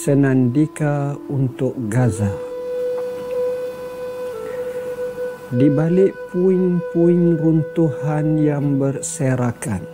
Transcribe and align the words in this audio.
Senandika 0.00 1.12
untuk 1.28 1.76
Gaza. 1.92 2.32
Di 5.52 5.68
balik 5.68 6.16
puing-puing 6.32 7.36
runtuhan 7.36 8.40
yang 8.40 8.80
berserakan, 8.80 9.84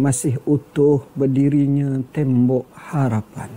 masih 0.00 0.40
utuh 0.48 1.04
berdirinya 1.12 2.00
tembok 2.16 2.72
harapan 2.72 3.52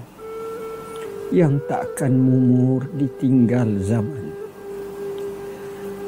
yang 1.32 1.55
takkan 1.71 2.12
mumur 2.12 2.84
ditinggal 3.00 3.80
zaman. 3.80 4.28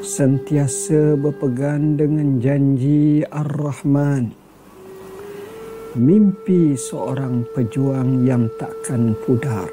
Sentiasa 0.04 1.16
berpegang 1.16 1.96
dengan 1.96 2.36
janji 2.36 3.24
Ar-Rahman 3.32 4.47
mimpi 5.98 6.78
seorang 6.78 7.42
pejuang 7.50 8.22
yang 8.22 8.46
takkan 8.54 9.18
pudar. 9.26 9.66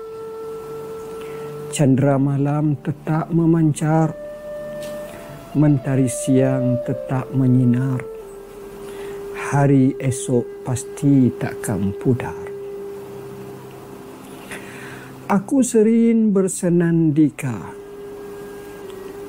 Chandra 1.69 2.17
malam 2.17 2.73
tetap 2.81 3.29
memancar, 3.29 4.11
mentari 5.53 6.09
siang 6.09 6.81
tetap 6.83 7.29
menyinar. 7.31 8.01
Hari 9.53 10.01
esok 10.01 10.65
pasti 10.65 11.29
takkan 11.37 11.93
pudar. 12.01 12.41
Aku 15.29 15.61
sering 15.61 16.33
bersenandika 16.33 17.73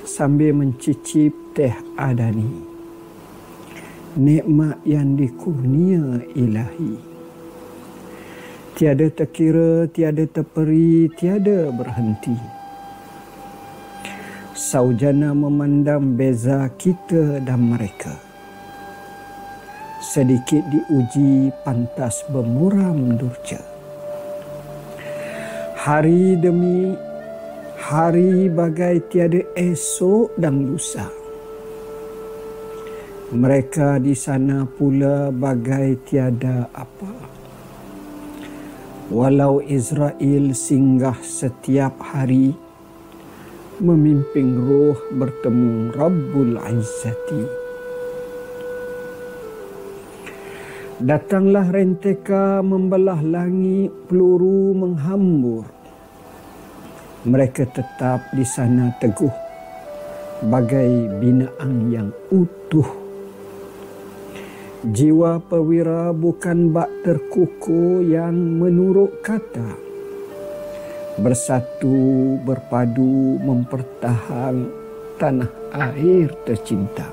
sambil 0.04 0.56
mencicip 0.56 1.32
teh 1.52 1.72
adani 1.96 2.75
nikmat 4.16 4.80
yang 4.88 5.14
dikurnia 5.14 6.24
ilahi. 6.32 6.96
Tiada 8.76 9.08
terkira, 9.12 9.88
tiada 9.88 10.24
terperi, 10.24 11.08
tiada 11.16 11.72
berhenti. 11.72 12.36
Saujana 14.56 15.36
memandang 15.36 16.16
beza 16.16 16.68
kita 16.80 17.44
dan 17.44 17.76
mereka. 17.76 18.16
Sedikit 20.00 20.64
diuji 20.72 21.52
pantas 21.64 22.24
bermuram 22.32 23.20
durja. 23.20 23.60
Hari 25.76 26.40
demi 26.40 26.96
hari 27.80 28.48
bagai 28.48 29.04
tiada 29.12 29.40
esok 29.56 30.36
dan 30.40 30.68
lusa. 30.72 31.25
Mereka 33.26 33.98
di 33.98 34.14
sana 34.14 34.62
pula 34.70 35.34
bagai 35.34 35.98
tiada 36.06 36.70
apa. 36.70 37.10
Walau 39.10 39.58
Israel 39.66 40.54
singgah 40.54 41.18
setiap 41.26 41.98
hari 42.06 42.54
memimpin 43.82 44.54
roh 44.62 44.94
bertemu 45.10 45.90
Rabbul 45.90 46.54
Izzati. 46.54 47.42
Datanglah 51.02 51.66
renteka 51.66 52.62
membelah 52.62 53.18
langit, 53.26 53.90
peluru 54.06 54.70
menghambur. 54.70 55.66
Mereka 57.26 57.74
tetap 57.74 58.30
di 58.30 58.46
sana 58.46 58.94
teguh 59.02 59.34
bagai 60.46 61.10
binaan 61.18 61.90
yang 61.90 62.14
utuh 62.30 63.05
Jiwa 64.86 65.42
perwira 65.42 66.14
bukan 66.14 66.70
bak 66.70 67.02
terkuku 67.02 68.06
yang 68.06 68.62
menurut 68.62 69.18
kata. 69.18 69.74
Bersatu, 71.18 72.38
berpadu, 72.46 73.34
mempertahan 73.42 74.70
tanah 75.18 75.50
air 75.74 76.30
tercinta. 76.46 77.10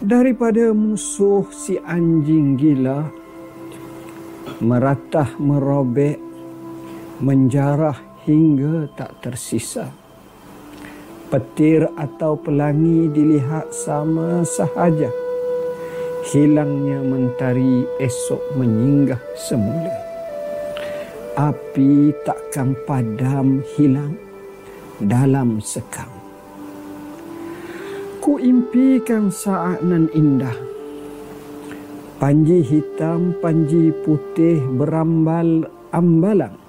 Daripada 0.00 0.72
musuh 0.72 1.52
si 1.52 1.76
anjing 1.76 2.56
gila, 2.56 3.12
meratah 4.64 5.36
merobek, 5.36 6.16
menjarah 7.20 8.24
hingga 8.24 8.88
tak 8.96 9.20
tersisa 9.20 10.01
petir 11.32 11.88
atau 11.96 12.36
pelangi 12.36 13.08
dilihat 13.08 13.72
sama 13.72 14.44
sahaja. 14.44 15.08
Hilangnya 16.28 17.00
mentari 17.00 17.88
esok 17.96 18.60
menyinggah 18.60 19.18
semula. 19.40 19.96
Api 21.32 22.12
takkan 22.28 22.76
padam 22.84 23.64
hilang 23.72 24.12
dalam 25.00 25.64
sekam. 25.64 26.12
Ku 28.20 28.36
impikan 28.36 29.32
saat 29.32 29.80
nan 29.80 30.12
indah. 30.12 30.54
Panji 32.20 32.60
hitam, 32.62 33.34
panji 33.40 33.90
putih 34.04 34.62
berambal 34.78 35.66
ambalang 35.90 36.61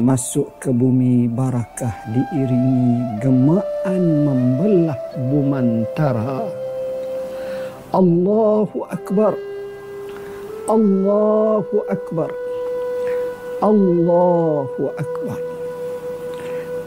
masuk 0.00 0.56
ke 0.56 0.72
bumi 0.72 1.28
barakah 1.28 1.92
diiringi 2.08 3.20
gemaan 3.20 4.02
membelah 4.24 4.96
bumantara. 5.28 6.48
Allahu 7.92 8.88
Akbar. 8.88 9.36
Allahu 10.64 11.76
Akbar. 11.92 12.30
Allahu 13.60 14.82
Akbar. 14.96 15.40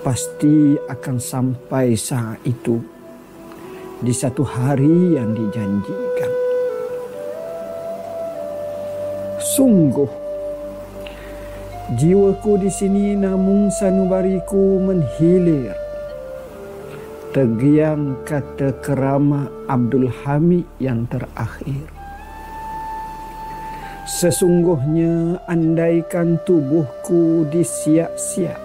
Pasti 0.02 0.74
akan 0.90 1.18
sampai 1.22 1.94
saat 1.94 2.42
itu 2.42 2.82
di 4.02 4.14
satu 4.14 4.42
hari 4.42 5.14
yang 5.14 5.38
dijanjikan. 5.38 6.32
Sungguh 9.46 10.25
Jiwaku 11.86 12.66
di 12.66 12.74
sini 12.74 13.14
namun 13.14 13.70
sanubariku 13.70 14.82
menhilir. 14.82 15.78
Tergiang 17.30 18.26
kata 18.26 18.74
kerama 18.82 19.46
Abdul 19.70 20.10
Hamid 20.10 20.66
yang 20.82 21.06
terakhir. 21.06 21.86
Sesungguhnya 24.10 25.38
andaikan 25.46 26.42
tubuhku 26.42 27.46
disiap-siap 27.54 28.58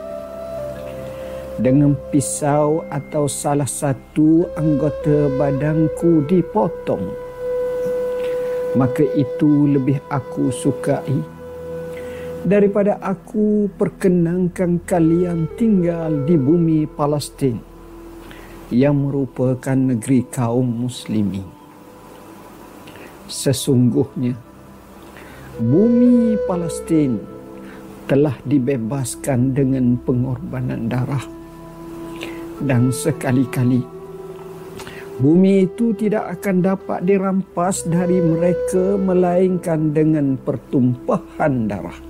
dengan 1.60 1.92
pisau 2.08 2.88
atau 2.88 3.28
salah 3.28 3.68
satu 3.68 4.48
anggota 4.56 5.28
badanku 5.36 6.24
dipotong, 6.24 7.04
maka 8.80 9.04
itu 9.12 9.76
lebih 9.76 10.00
aku 10.08 10.48
sukai 10.48 11.39
daripada 12.44 12.96
aku 13.04 13.68
perkenankan 13.76 14.80
kalian 14.88 15.44
tinggal 15.60 16.24
di 16.24 16.40
bumi 16.40 16.88
Palestin 16.88 17.60
yang 18.72 18.96
merupakan 18.96 19.76
negeri 19.76 20.24
kaum 20.30 20.88
muslimin. 20.88 21.44
Sesungguhnya 23.28 24.34
bumi 25.60 26.40
Palestin 26.48 27.20
telah 28.08 28.34
dibebaskan 28.42 29.54
dengan 29.54 29.94
pengorbanan 30.02 30.90
darah 30.90 31.22
dan 32.58 32.90
sekali-kali 32.90 33.86
bumi 35.22 35.68
itu 35.68 35.94
tidak 35.94 36.40
akan 36.40 36.64
dapat 36.64 37.06
dirampas 37.06 37.86
dari 37.86 38.18
mereka 38.18 38.98
melainkan 38.98 39.94
dengan 39.94 40.34
pertumpahan 40.40 41.70
darah 41.70 42.09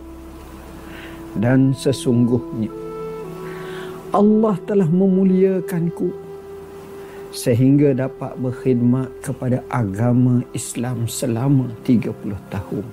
dan 1.39 1.71
sesungguhnya 1.77 2.73
Allah 4.11 4.59
telah 4.67 4.91
memuliakanku 4.91 6.11
sehingga 7.31 7.95
dapat 7.95 8.35
berkhidmat 8.43 9.07
kepada 9.23 9.63
agama 9.71 10.43
Islam 10.51 11.07
selama 11.07 11.71
30 11.87 12.11
tahun 12.51 12.87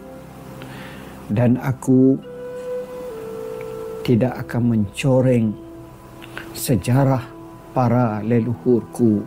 dan 1.34 1.58
aku 1.58 2.22
tidak 4.06 4.48
akan 4.48 4.78
mencoreng 4.78 5.52
sejarah 6.56 7.26
para 7.76 8.24
leluhurku 8.24 9.22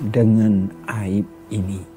dengan 0.00 0.72
aib 0.88 1.28
ini. 1.52 1.93